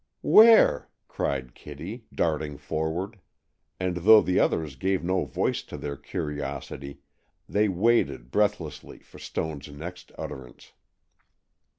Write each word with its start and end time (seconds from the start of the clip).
"Where?" 0.23 0.89
cried 1.07 1.53
Kitty, 1.53 2.05
darting 2.11 2.57
forward, 2.57 3.19
and 3.79 3.97
though 3.97 4.19
the 4.21 4.39
others 4.39 4.75
gave 4.75 5.03
no 5.03 5.25
voice 5.25 5.61
to 5.61 5.77
their 5.77 5.95
curiosity, 5.95 7.01
they 7.47 7.67
waited 7.69 8.31
breathlessly 8.31 8.97
for 8.97 9.19
Stone's 9.19 9.69
next 9.69 10.11
utterance. 10.17 10.73